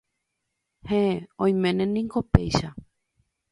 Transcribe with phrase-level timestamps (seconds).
[0.87, 2.69] Héẽ, oiméne niko péicha